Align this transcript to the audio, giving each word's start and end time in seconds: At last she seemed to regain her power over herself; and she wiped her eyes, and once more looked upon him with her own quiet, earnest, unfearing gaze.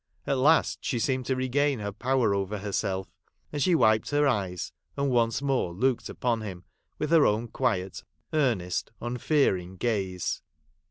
At 0.25 0.39
last 0.39 0.79
she 0.81 0.97
seemed 0.97 1.27
to 1.27 1.35
regain 1.35 1.77
her 1.77 1.91
power 1.91 2.33
over 2.33 2.57
herself; 2.57 3.07
and 3.53 3.61
she 3.61 3.75
wiped 3.75 4.09
her 4.09 4.27
eyes, 4.27 4.71
and 4.97 5.11
once 5.11 5.43
more 5.43 5.75
looked 5.75 6.09
upon 6.09 6.41
him 6.41 6.63
with 6.97 7.11
her 7.11 7.23
own 7.27 7.49
quiet, 7.49 8.03
earnest, 8.33 8.89
unfearing 8.99 9.75
gaze. 9.77 10.41